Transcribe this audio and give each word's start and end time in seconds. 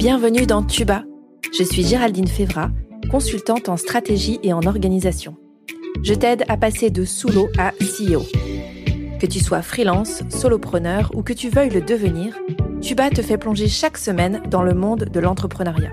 Bienvenue 0.00 0.46
dans 0.46 0.62
Tuba. 0.62 1.04
Je 1.52 1.62
suis 1.62 1.82
Géraldine 1.82 2.26
Févra, 2.26 2.70
consultante 3.10 3.68
en 3.68 3.76
stratégie 3.76 4.40
et 4.42 4.54
en 4.54 4.62
organisation. 4.62 5.36
Je 6.02 6.14
t'aide 6.14 6.46
à 6.48 6.56
passer 6.56 6.88
de 6.88 7.04
sous 7.04 7.28
à 7.58 7.72
CEO. 7.72 8.22
Que 9.20 9.26
tu 9.26 9.40
sois 9.40 9.60
freelance, 9.60 10.22
solopreneur 10.30 11.10
ou 11.14 11.22
que 11.22 11.34
tu 11.34 11.50
veuilles 11.50 11.68
le 11.68 11.82
devenir, 11.82 12.34
Tuba 12.80 13.10
te 13.10 13.20
fait 13.20 13.36
plonger 13.36 13.68
chaque 13.68 13.98
semaine 13.98 14.40
dans 14.48 14.62
le 14.62 14.72
monde 14.72 15.04
de 15.04 15.20
l'entrepreneuriat. 15.20 15.92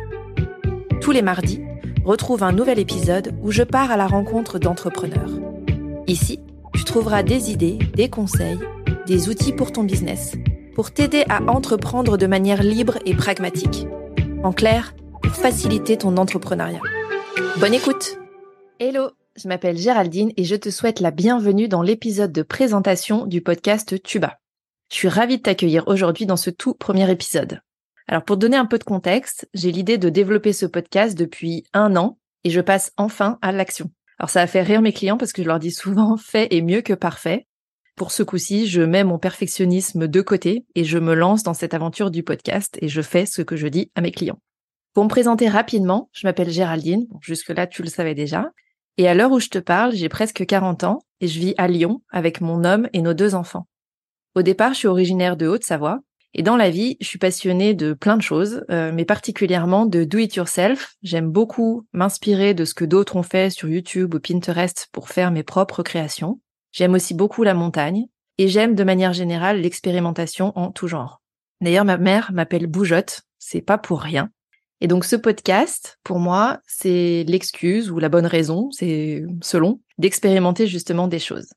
Tous 1.01 1.11
les 1.11 1.21
mardis, 1.21 1.59
retrouve 2.05 2.43
un 2.43 2.53
nouvel 2.53 2.79
épisode 2.79 3.37
où 3.43 3.51
je 3.51 3.63
pars 3.63 3.91
à 3.91 3.97
la 3.97 4.07
rencontre 4.07 4.57
d'entrepreneurs. 4.57 5.31
Ici, 6.07 6.39
tu 6.75 6.85
trouveras 6.85 7.23
des 7.23 7.51
idées, 7.51 7.77
des 7.93 8.07
conseils, 8.07 8.59
des 9.05 9.27
outils 9.27 9.51
pour 9.51 9.73
ton 9.73 9.83
business, 9.83 10.37
pour 10.75 10.91
t'aider 10.91 11.25
à 11.27 11.43
entreprendre 11.51 12.17
de 12.17 12.25
manière 12.25 12.63
libre 12.63 12.99
et 13.05 13.13
pragmatique. 13.13 13.85
En 14.47 14.53
clair, 14.53 14.95
pour 15.21 15.33
faciliter 15.33 15.97
ton 15.97 16.15
entrepreneuriat. 16.15 16.79
Bonne 17.59 17.73
écoute 17.73 18.17
Hello, 18.79 19.09
je 19.35 19.49
m'appelle 19.49 19.77
Géraldine 19.77 20.31
et 20.37 20.45
je 20.45 20.55
te 20.55 20.69
souhaite 20.69 21.01
la 21.01 21.11
bienvenue 21.11 21.67
dans 21.67 21.81
l'épisode 21.81 22.31
de 22.31 22.43
présentation 22.43 23.25
du 23.25 23.41
podcast 23.41 24.01
Tuba. 24.01 24.39
Je 24.89 24.95
suis 24.95 25.09
ravie 25.09 25.35
de 25.35 25.41
t'accueillir 25.41 25.85
aujourd'hui 25.89 26.25
dans 26.25 26.37
ce 26.37 26.49
tout 26.49 26.73
premier 26.75 27.11
épisode. 27.11 27.59
Alors 28.07 28.23
pour 28.23 28.37
donner 28.37 28.55
un 28.55 28.65
peu 28.65 28.79
de 28.79 28.85
contexte, 28.85 29.49
j'ai 29.53 29.73
l'idée 29.73 29.97
de 29.97 30.07
développer 30.07 30.53
ce 30.53 30.65
podcast 30.65 31.17
depuis 31.17 31.65
un 31.73 31.97
an 31.97 32.17
et 32.45 32.49
je 32.49 32.61
passe 32.61 32.93
enfin 32.95 33.39
à 33.41 33.51
l'action. 33.51 33.91
Alors 34.17 34.29
ça 34.29 34.39
a 34.39 34.47
fait 34.47 34.61
rire 34.61 34.81
mes 34.81 34.93
clients 34.93 35.17
parce 35.17 35.33
que 35.33 35.43
je 35.43 35.47
leur 35.49 35.59
dis 35.59 35.71
souvent 35.71 36.15
fait 36.15 36.47
est 36.55 36.61
mieux 36.61 36.79
que 36.79 36.93
parfait. 36.93 37.47
Pour 37.97 38.11
ce 38.11 38.21
coup-ci, 38.21 38.67
je 38.67 38.83
mets 38.83 39.03
mon 39.03 39.17
perfectionnisme 39.17 40.07
de 40.07 40.21
côté 40.21 40.67
et 40.75 40.83
je 40.83 40.99
me 40.99 41.15
lance 41.15 41.41
dans 41.41 41.55
cette 41.55 41.73
aventure 41.73 42.11
du 42.11 42.21
podcast 42.21 42.77
et 42.79 42.89
je 42.89 43.01
fais 43.01 43.25
ce 43.25 43.41
que 43.41 43.55
je 43.55 43.67
dis 43.67 43.91
à 43.95 44.01
mes 44.01 44.11
clients. 44.11 44.39
Pour 44.93 45.03
me 45.03 45.09
présenter 45.09 45.47
rapidement, 45.47 46.09
je 46.11 46.25
m'appelle 46.25 46.49
Géraldine, 46.49 47.07
jusque-là 47.21 47.67
tu 47.67 47.83
le 47.83 47.89
savais 47.89 48.15
déjà, 48.15 48.51
et 48.97 49.07
à 49.07 49.13
l'heure 49.13 49.31
où 49.31 49.39
je 49.39 49.49
te 49.49 49.59
parle, 49.59 49.93
j'ai 49.93 50.09
presque 50.09 50.45
40 50.45 50.83
ans 50.83 50.99
et 51.21 51.27
je 51.27 51.39
vis 51.39 51.53
à 51.57 51.67
Lyon 51.67 52.01
avec 52.09 52.41
mon 52.41 52.63
homme 52.63 52.89
et 52.93 53.01
nos 53.01 53.13
deux 53.13 53.35
enfants. 53.35 53.67
Au 54.35 54.41
départ, 54.41 54.73
je 54.73 54.79
suis 54.79 54.87
originaire 54.87 55.37
de 55.37 55.47
Haute-Savoie 55.47 56.01
et 56.33 56.43
dans 56.43 56.57
la 56.57 56.69
vie, 56.69 56.97
je 56.99 57.07
suis 57.07 57.17
passionnée 57.17 57.73
de 57.73 57.93
plein 57.93 58.17
de 58.17 58.21
choses, 58.21 58.63
euh, 58.69 58.91
mais 58.93 59.05
particulièrement 59.05 59.85
de 59.85 60.03
do 60.03 60.17
it 60.17 60.35
yourself. 60.35 60.95
J'aime 61.01 61.31
beaucoup 61.31 61.87
m'inspirer 61.93 62.53
de 62.53 62.65
ce 62.65 62.73
que 62.73 62.85
d'autres 62.85 63.15
ont 63.15 63.23
fait 63.23 63.49
sur 63.49 63.69
YouTube 63.69 64.13
ou 64.13 64.19
Pinterest 64.19 64.89
pour 64.91 65.09
faire 65.09 65.31
mes 65.31 65.43
propres 65.43 65.83
créations. 65.83 66.39
J'aime 66.71 66.93
aussi 66.93 67.13
beaucoup 67.13 67.43
la 67.43 67.53
montagne 67.53 68.05
et 68.37 68.47
j'aime 68.47 68.75
de 68.75 68.83
manière 68.83 69.13
générale 69.13 69.61
l'expérimentation 69.61 70.57
en 70.57 70.71
tout 70.71 70.87
genre. 70.87 71.21
D'ailleurs, 71.61 71.85
ma 71.85 71.97
mère 71.97 72.31
m'appelle 72.33 72.67
Boujotte, 72.67 73.23
c'est 73.39 73.61
pas 73.61 73.79
pour 73.79 74.01
rien. 74.01 74.29
Et 74.81 74.87
donc 74.87 75.05
ce 75.05 75.15
podcast, 75.15 75.99
pour 76.03 76.19
moi, 76.19 76.59
c'est 76.67 77.25
l'excuse 77.27 77.89
ou 77.89 77.99
la 77.99 78.09
bonne 78.09 78.25
raison, 78.25 78.69
c'est 78.71 79.23
selon, 79.41 79.81
d'expérimenter 79.97 80.67
justement 80.67 81.07
des 81.07 81.19
choses. 81.19 81.49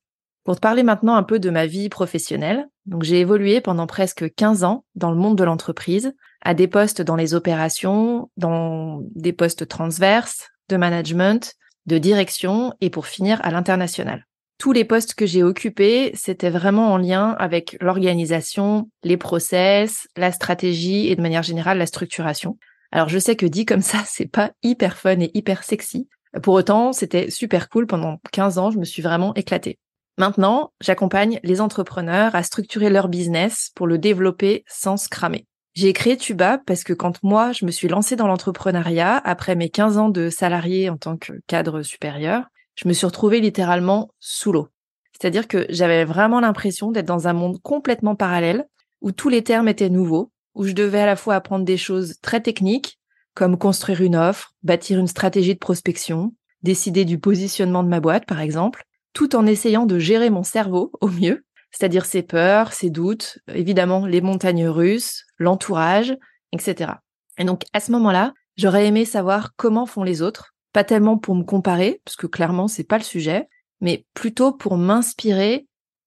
Pour 0.44 0.56
te 0.56 0.60
parler 0.60 0.82
maintenant 0.82 1.16
un 1.16 1.22
peu 1.22 1.38
de 1.38 1.50
ma 1.50 1.66
vie 1.66 1.90
professionnelle, 1.90 2.66
donc 2.86 3.02
j'ai 3.02 3.20
évolué 3.20 3.60
pendant 3.60 3.86
presque 3.86 4.34
15 4.34 4.64
ans 4.64 4.84
dans 4.94 5.10
le 5.10 5.18
monde 5.18 5.36
de 5.36 5.44
l'entreprise, 5.44 6.14
à 6.42 6.54
des 6.54 6.66
postes 6.66 7.02
dans 7.02 7.16
les 7.16 7.34
opérations, 7.34 8.30
dans 8.38 9.02
des 9.14 9.34
postes 9.34 9.68
transverses, 9.68 10.48
de 10.70 10.76
management, 10.76 11.54
de 11.84 11.98
direction 11.98 12.72
et 12.80 12.88
pour 12.88 13.06
finir 13.06 13.38
à 13.44 13.50
l'international 13.50 14.24
tous 14.60 14.72
les 14.72 14.84
postes 14.84 15.14
que 15.14 15.24
j'ai 15.24 15.42
occupés, 15.42 16.12
c'était 16.14 16.50
vraiment 16.50 16.92
en 16.92 16.98
lien 16.98 17.34
avec 17.38 17.78
l'organisation, 17.80 18.90
les 19.02 19.16
process, 19.16 20.06
la 20.18 20.32
stratégie 20.32 21.08
et 21.08 21.16
de 21.16 21.22
manière 21.22 21.42
générale 21.42 21.78
la 21.78 21.86
structuration. 21.86 22.58
Alors 22.92 23.08
je 23.08 23.18
sais 23.18 23.36
que 23.36 23.46
dit 23.46 23.66
comme 23.66 23.82
ça, 23.82 23.98
c'est 24.06 24.26
pas 24.26 24.52
hyper 24.62 24.96
fun 24.96 25.20
et 25.20 25.30
hyper 25.34 25.62
sexy. 25.62 26.08
Pour 26.42 26.54
autant, 26.54 26.92
c'était 26.92 27.30
super 27.30 27.68
cool 27.68 27.86
pendant 27.86 28.18
15 28.32 28.58
ans, 28.58 28.70
je 28.70 28.78
me 28.78 28.84
suis 28.84 29.02
vraiment 29.02 29.34
éclatée. 29.34 29.78
Maintenant, 30.18 30.72
j'accompagne 30.80 31.40
les 31.42 31.60
entrepreneurs 31.60 32.34
à 32.34 32.42
structurer 32.42 32.90
leur 32.90 33.08
business 33.08 33.70
pour 33.74 33.86
le 33.86 33.98
développer 33.98 34.64
sans 34.68 34.96
se 34.96 35.08
cramer. 35.08 35.46
J'ai 35.74 35.92
créé 35.92 36.16
Tuba 36.16 36.58
parce 36.66 36.84
que 36.84 36.92
quand 36.92 37.22
moi, 37.22 37.52
je 37.52 37.64
me 37.64 37.70
suis 37.70 37.88
lancée 37.88 38.16
dans 38.16 38.26
l'entrepreneuriat, 38.26 39.16
après 39.16 39.54
mes 39.54 39.70
15 39.70 39.98
ans 39.98 40.08
de 40.08 40.28
salarié 40.28 40.90
en 40.90 40.96
tant 40.96 41.16
que 41.16 41.32
cadre 41.46 41.82
supérieur, 41.82 42.44
je 42.74 42.88
me 42.88 42.92
suis 42.92 43.06
retrouvée 43.06 43.40
littéralement 43.40 44.10
sous 44.18 44.52
l'eau. 44.52 44.68
C'est-à-dire 45.12 45.48
que 45.48 45.66
j'avais 45.68 46.04
vraiment 46.04 46.40
l'impression 46.40 46.90
d'être 46.90 47.06
dans 47.06 47.28
un 47.28 47.32
monde 47.32 47.60
complètement 47.62 48.16
parallèle, 48.16 48.66
où 49.00 49.12
tous 49.12 49.28
les 49.28 49.42
termes 49.42 49.68
étaient 49.68 49.90
nouveaux, 49.90 50.32
où 50.54 50.64
je 50.64 50.72
devais 50.72 51.00
à 51.00 51.06
la 51.06 51.16
fois 51.16 51.34
apprendre 51.36 51.64
des 51.64 51.76
choses 51.76 52.16
très 52.22 52.40
techniques, 52.40 52.98
comme 53.34 53.58
construire 53.58 54.02
une 54.02 54.16
offre, 54.16 54.54
bâtir 54.62 54.98
une 54.98 55.06
stratégie 55.06 55.54
de 55.54 55.58
prospection, 55.58 56.34
décider 56.62 57.04
du 57.04 57.18
positionnement 57.18 57.82
de 57.82 57.88
ma 57.88 58.00
boîte, 58.00 58.26
par 58.26 58.40
exemple, 58.40 58.84
tout 59.12 59.34
en 59.36 59.46
essayant 59.46 59.86
de 59.86 59.98
gérer 59.98 60.30
mon 60.30 60.42
cerveau 60.42 60.92
au 61.00 61.08
mieux, 61.08 61.44
c'est-à-dire 61.70 62.04
ses 62.04 62.22
peurs, 62.22 62.72
ses 62.72 62.90
doutes, 62.90 63.38
évidemment 63.52 64.06
les 64.06 64.20
montagnes 64.20 64.68
russes, 64.68 65.24
l'entourage, 65.38 66.16
etc. 66.52 66.92
Et 67.38 67.44
donc 67.44 67.64
à 67.72 67.80
ce 67.80 67.92
moment-là, 67.92 68.34
j'aurais 68.56 68.86
aimé 68.86 69.04
savoir 69.04 69.54
comment 69.56 69.86
font 69.86 70.02
les 70.02 70.20
autres, 70.22 70.54
pas 70.72 70.84
tellement 70.84 71.16
pour 71.16 71.34
me 71.34 71.44
comparer, 71.44 72.00
parce 72.04 72.16
que 72.16 72.26
clairement 72.26 72.68
c'est 72.68 72.84
pas 72.84 72.98
le 72.98 73.04
sujet, 73.04 73.48
mais 73.80 74.04
plutôt 74.14 74.52
pour 74.52 74.76
m'inspirer 74.76 75.66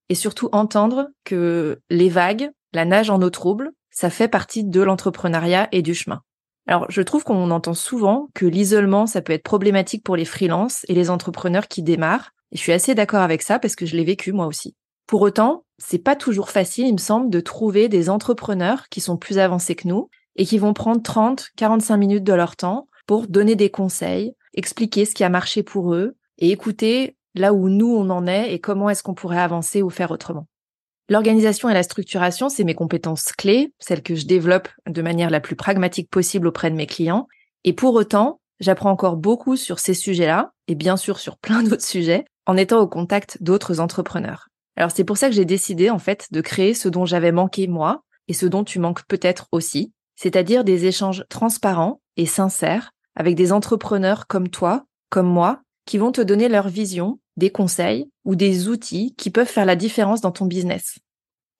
et 0.09 0.15
surtout 0.15 0.49
entendre 0.51 1.09
que 1.23 1.81
les 1.89 2.09
vagues, 2.09 2.51
la 2.73 2.85
nage 2.85 3.09
en 3.09 3.21
eau 3.21 3.29
trouble, 3.29 3.71
ça 3.93 4.09
fait 4.09 4.27
partie 4.27 4.63
de 4.65 4.81
l'entrepreneuriat 4.81 5.69
et 5.71 5.81
du 5.81 5.93
chemin. 5.93 6.21
Alors, 6.67 6.85
je 6.89 7.01
trouve 7.01 7.23
qu'on 7.23 7.51
entend 7.51 7.73
souvent 7.73 8.29
que 8.33 8.45
l'isolement, 8.45 9.05
ça 9.05 9.21
peut 9.21 9.33
être 9.33 9.43
problématique 9.43 10.03
pour 10.03 10.15
les 10.15 10.25
freelances 10.25 10.85
et 10.87 10.93
les 10.93 11.09
entrepreneurs 11.09 11.67
qui 11.67 11.83
démarrent. 11.83 12.31
Et 12.51 12.57
je 12.57 12.61
suis 12.61 12.71
assez 12.71 12.95
d'accord 12.95 13.21
avec 13.21 13.41
ça 13.41 13.59
parce 13.59 13.75
que 13.75 13.85
je 13.85 13.95
l'ai 13.95 14.03
vécu 14.03 14.31
moi 14.31 14.47
aussi. 14.47 14.75
Pour 15.07 15.21
autant, 15.21 15.65
c'est 15.77 15.99
pas 15.99 16.15
toujours 16.15 16.49
facile, 16.49 16.87
il 16.87 16.93
me 16.93 16.97
semble, 16.97 17.29
de 17.29 17.39
trouver 17.39 17.89
des 17.89 18.09
entrepreneurs 18.09 18.87
qui 18.89 19.01
sont 19.01 19.17
plus 19.17 19.37
avancés 19.37 19.75
que 19.75 19.87
nous 19.87 20.09
et 20.35 20.45
qui 20.45 20.57
vont 20.57 20.73
prendre 20.73 21.01
30, 21.01 21.49
45 21.57 21.97
minutes 21.97 22.23
de 22.23 22.33
leur 22.33 22.55
temps 22.55 22.87
pour 23.05 23.27
donner 23.27 23.55
des 23.55 23.69
conseils, 23.69 24.33
expliquer 24.53 25.05
ce 25.05 25.13
qui 25.13 25.25
a 25.25 25.29
marché 25.29 25.61
pour 25.61 25.93
eux 25.93 26.15
et 26.37 26.51
écouter 26.51 27.17
là 27.35 27.53
où 27.53 27.67
nous 27.67 27.93
on 27.93 28.09
en 28.09 28.27
est 28.27 28.53
et 28.53 28.59
comment 28.59 28.89
est-ce 28.89 29.03
qu'on 29.03 29.13
pourrait 29.13 29.39
avancer 29.39 29.81
ou 29.81 29.89
faire 29.89 30.11
autrement. 30.11 30.47
L'organisation 31.09 31.69
et 31.69 31.73
la 31.73 31.83
structuration, 31.83 32.49
c'est 32.49 32.63
mes 32.63 32.75
compétences 32.75 33.33
clés, 33.33 33.73
celles 33.79 34.03
que 34.03 34.15
je 34.15 34.25
développe 34.25 34.69
de 34.87 35.01
manière 35.01 35.29
la 35.29 35.41
plus 35.41 35.55
pragmatique 35.55 36.09
possible 36.09 36.47
auprès 36.47 36.71
de 36.71 36.75
mes 36.75 36.87
clients. 36.87 37.27
Et 37.65 37.73
pour 37.73 37.93
autant, 37.93 38.39
j'apprends 38.59 38.91
encore 38.91 39.17
beaucoup 39.17 39.57
sur 39.57 39.79
ces 39.79 39.93
sujets-là, 39.93 40.53
et 40.67 40.75
bien 40.75 40.95
sûr 40.95 41.19
sur 41.19 41.37
plein 41.37 41.61
d'autres 41.63 41.83
sujets, 41.83 42.25
en 42.45 42.55
étant 42.55 42.79
au 42.79 42.87
contact 42.87 43.37
d'autres 43.41 43.79
entrepreneurs. 43.79 44.47
Alors 44.75 44.91
c'est 44.91 45.03
pour 45.03 45.17
ça 45.17 45.29
que 45.29 45.35
j'ai 45.35 45.45
décidé 45.45 45.89
en 45.89 45.99
fait 45.99 46.27
de 46.31 46.41
créer 46.41 46.73
ce 46.73 46.89
dont 46.89 47.05
j'avais 47.05 47.31
manqué 47.31 47.67
moi, 47.67 48.03
et 48.27 48.33
ce 48.33 48.45
dont 48.45 48.63
tu 48.63 48.79
manques 48.79 49.03
peut-être 49.07 49.47
aussi, 49.51 49.91
c'est-à-dire 50.15 50.63
des 50.63 50.85
échanges 50.85 51.25
transparents 51.29 52.01
et 52.15 52.25
sincères 52.25 52.91
avec 53.15 53.35
des 53.35 53.51
entrepreneurs 53.51 54.27
comme 54.27 54.49
toi, 54.49 54.85
comme 55.09 55.27
moi, 55.27 55.61
qui 55.85 55.97
vont 55.97 56.11
te 56.11 56.21
donner 56.21 56.47
leur 56.47 56.69
vision, 56.69 57.19
des 57.37 57.49
conseils 57.49 58.09
ou 58.25 58.35
des 58.35 58.67
outils 58.67 59.15
qui 59.17 59.29
peuvent 59.29 59.47
faire 59.47 59.65
la 59.65 59.75
différence 59.75 60.21
dans 60.21 60.31
ton 60.31 60.45
business. 60.45 60.99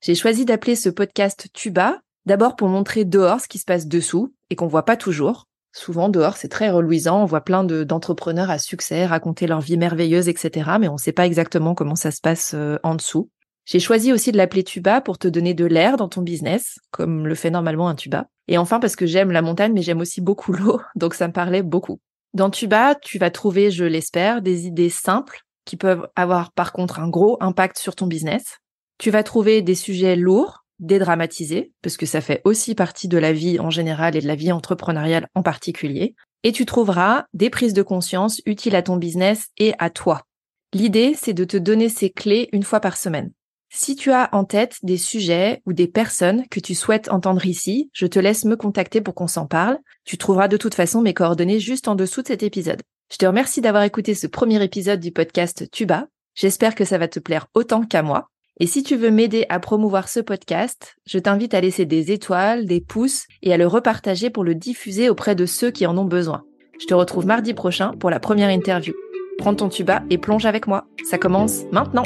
J'ai 0.01 0.15
choisi 0.15 0.45
d'appeler 0.45 0.75
ce 0.75 0.89
podcast 0.89 1.47
Tuba, 1.53 1.99
d'abord 2.25 2.55
pour 2.55 2.67
montrer 2.67 3.05
dehors 3.05 3.39
ce 3.39 3.47
qui 3.47 3.57
se 3.57 3.65
passe 3.65 3.87
dessous 3.87 4.33
et 4.49 4.55
qu'on 4.55 4.67
voit 4.67 4.85
pas 4.85 4.97
toujours. 4.97 5.47
Souvent 5.75 6.09
dehors, 6.09 6.37
c'est 6.37 6.49
très 6.49 6.69
reluisant, 6.69 7.23
on 7.23 7.25
voit 7.25 7.41
plein 7.41 7.63
d'entrepreneurs 7.63 8.51
à 8.51 8.59
succès 8.59 9.05
raconter 9.05 9.47
leur 9.47 9.61
vie 9.61 9.77
merveilleuse, 9.77 10.29
etc. 10.29 10.71
Mais 10.79 10.87
on 10.87 10.93
ne 10.93 10.97
sait 10.99 11.13
pas 11.13 11.25
exactement 11.25 11.73
comment 11.73 11.95
ça 11.95 12.11
se 12.11 12.21
passe 12.21 12.51
euh, 12.53 12.77
en 12.83 12.93
dessous. 12.95 13.29
J'ai 13.65 13.79
choisi 13.79 14.11
aussi 14.11 14.31
de 14.31 14.37
l'appeler 14.37 14.63
tuba 14.63 15.01
pour 15.01 15.17
te 15.17 15.27
donner 15.27 15.53
de 15.53 15.65
l'air 15.65 15.97
dans 15.97 16.09
ton 16.09 16.21
business, 16.21 16.79
comme 16.91 17.25
le 17.25 17.33
fait 17.33 17.49
normalement 17.49 17.87
un 17.87 17.95
tuba. 17.95 18.27
Et 18.47 18.57
enfin 18.57 18.79
parce 18.79 18.95
que 18.95 19.05
j'aime 19.05 19.31
la 19.31 19.41
montagne, 19.41 19.73
mais 19.73 19.81
j'aime 19.81 20.01
aussi 20.01 20.21
beaucoup 20.21 20.51
l'eau, 20.53 20.79
donc 20.95 21.13
ça 21.15 21.27
me 21.27 21.33
parlait 21.33 21.63
beaucoup. 21.63 21.99
Dans 22.33 22.49
tuba, 22.49 22.95
tu 22.95 23.19
vas 23.19 23.31
trouver, 23.31 23.71
je 23.71 23.85
l'espère, 23.85 24.41
des 24.41 24.67
idées 24.67 24.89
simples 24.89 25.43
qui 25.65 25.77
peuvent 25.77 26.07
avoir 26.15 26.51
par 26.51 26.73
contre 26.73 26.99
un 26.99 27.09
gros 27.09 27.37
impact 27.41 27.77
sur 27.77 27.95
ton 27.95 28.07
business. 28.07 28.59
Tu 28.97 29.11
vas 29.11 29.23
trouver 29.23 29.61
des 29.61 29.75
sujets 29.75 30.15
lourds, 30.15 30.63
dédramatisés, 30.79 31.71
parce 31.81 31.97
que 31.97 32.05
ça 32.05 32.21
fait 32.21 32.41
aussi 32.43 32.75
partie 32.75 33.07
de 33.07 33.17
la 33.17 33.33
vie 33.33 33.59
en 33.59 33.69
général 33.69 34.15
et 34.15 34.21
de 34.21 34.27
la 34.27 34.35
vie 34.35 34.51
entrepreneuriale 34.51 35.27
en 35.35 35.43
particulier. 35.43 36.15
Et 36.43 36.51
tu 36.51 36.65
trouveras 36.65 37.25
des 37.33 37.49
prises 37.49 37.73
de 37.73 37.81
conscience 37.81 38.41
utiles 38.45 38.75
à 38.75 38.81
ton 38.81 38.97
business 38.97 39.47
et 39.57 39.73
à 39.79 39.89
toi. 39.89 40.23
L'idée, 40.73 41.13
c'est 41.15 41.33
de 41.33 41.45
te 41.45 41.57
donner 41.57 41.87
ces 41.87 42.09
clés 42.09 42.49
une 42.51 42.63
fois 42.63 42.79
par 42.79 42.97
semaine. 42.97 43.31
Si 43.75 43.95
tu 43.95 44.11
as 44.11 44.29
en 44.33 44.43
tête 44.43 44.77
des 44.83 44.97
sujets 44.97 45.61
ou 45.65 45.73
des 45.73 45.87
personnes 45.87 46.47
que 46.49 46.59
tu 46.59 46.75
souhaites 46.75 47.09
entendre 47.09 47.45
ici, 47.45 47.89
je 47.91 48.05
te 48.05 48.19
laisse 48.19 48.45
me 48.45 48.55
contacter 48.55 49.01
pour 49.01 49.15
qu'on 49.15 49.27
s'en 49.27 49.47
parle. 49.47 49.79
Tu 50.05 50.17
trouveras 50.17 50.47
de 50.47 50.57
toute 50.57 50.75
façon 50.75 51.01
mes 51.01 51.15
coordonnées 51.15 51.59
juste 51.59 51.87
en 51.87 51.95
dessous 51.95 52.21
de 52.21 52.27
cet 52.27 52.43
épisode. 52.43 52.83
Je 53.11 53.17
te 53.17 53.25
remercie 53.25 53.61
d'avoir 53.61 53.83
écouté 53.83 54.15
ce 54.15 54.27
premier 54.27 54.63
épisode 54.63 54.99
du 54.99 55.11
podcast 55.11 55.69
Tuba. 55.71 56.07
J'espère 56.35 56.73
que 56.73 56.85
ça 56.85 56.97
va 56.97 57.07
te 57.07 57.19
plaire 57.19 57.47
autant 57.53 57.83
qu'à 57.83 58.01
moi. 58.01 58.29
Et 58.59 58.67
si 58.67 58.83
tu 58.83 58.95
veux 58.95 59.11
m'aider 59.11 59.45
à 59.49 59.59
promouvoir 59.59 60.09
ce 60.09 60.19
podcast, 60.19 60.95
je 61.05 61.19
t'invite 61.19 61.53
à 61.53 61.61
laisser 61.61 61.85
des 61.85 62.11
étoiles, 62.11 62.65
des 62.65 62.81
pouces 62.81 63.25
et 63.41 63.53
à 63.53 63.57
le 63.57 63.67
repartager 63.67 64.29
pour 64.29 64.43
le 64.43 64.55
diffuser 64.55 65.09
auprès 65.09 65.35
de 65.35 65.45
ceux 65.45 65.71
qui 65.71 65.85
en 65.85 65.97
ont 65.97 66.05
besoin. 66.05 66.43
Je 66.79 66.85
te 66.85 66.93
retrouve 66.93 67.25
mardi 67.25 67.53
prochain 67.53 67.93
pour 67.99 68.09
la 68.09 68.19
première 68.19 68.49
interview. 68.49 68.93
Prends 69.37 69.55
ton 69.55 69.69
tuba 69.69 70.03
et 70.09 70.17
plonge 70.17 70.45
avec 70.45 70.67
moi. 70.67 70.85
Ça 71.09 71.17
commence 71.17 71.63
maintenant. 71.71 72.03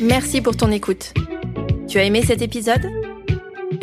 Merci 0.00 0.40
pour 0.40 0.56
ton 0.56 0.70
écoute. 0.70 1.12
Tu 1.88 1.98
as 1.98 2.04
aimé 2.04 2.22
cet 2.22 2.42
épisode? 2.42 3.05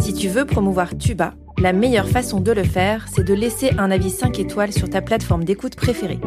Si 0.04 0.14
tu 0.14 0.28
veux 0.28 0.44
promouvoir 0.44 0.98
Tuba, 0.98 1.34
la 1.58 1.72
meilleure 1.72 2.10
façon 2.10 2.42
de 2.42 2.52
le 2.52 2.66
faire, 2.66 3.06
c'est 3.10 3.24
de 3.24 3.34
laisser 3.34 3.72
un 3.78 3.90
avis 3.90 4.10
5 4.10 4.38
étoiles 4.38 4.74
sur 4.74 4.90
ta 4.90 5.02
plateforme 5.02 5.46
d'écoute 5.46 5.78
préférée. 5.78 6.20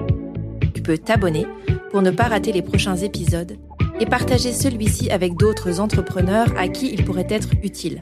Tu 0.74 0.80
peux 0.80 0.96
t'abonner 0.96 1.46
pour 1.90 2.00
ne 2.00 2.10
pas 2.10 2.24
rater 2.24 2.52
les 2.52 2.62
prochains 2.62 2.96
épisodes 2.96 3.58
et 4.00 4.06
partager 4.06 4.54
celui-ci 4.54 5.10
avec 5.10 5.36
d'autres 5.36 5.78
entrepreneurs 5.78 6.48
à 6.56 6.68
qui 6.68 6.90
il 6.90 7.04
pourrait 7.04 7.26
être 7.28 7.50
utile. 7.62 8.00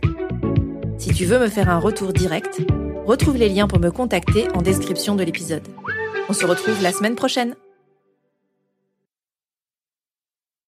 Si 0.96 1.12
tu 1.12 1.24
veux 1.24 1.40
me 1.40 1.48
faire 1.48 1.68
un 1.68 1.80
retour 1.80 2.12
direct, 2.12 2.62
retrouve 3.04 3.36
les 3.36 3.48
liens 3.48 3.66
pour 3.66 3.80
me 3.80 3.90
contacter 3.90 4.46
en 4.54 4.62
description 4.62 5.16
de 5.16 5.24
l'épisode. 5.24 5.66
On 6.28 6.34
se 6.34 6.46
retrouve 6.46 6.80
la 6.84 6.92
semaine 6.92 7.16
prochaine. 7.16 7.56